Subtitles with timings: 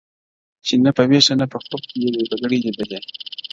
[0.65, 2.99] چي نه په ویښه نه په خوب یې وي بګړۍ لیدلې!!